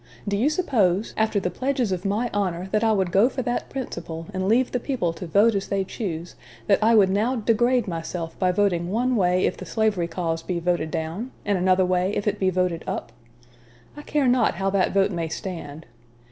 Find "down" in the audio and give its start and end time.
10.89-11.29